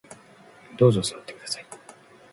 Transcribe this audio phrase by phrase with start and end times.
[0.79, 1.65] どうぞ座ってください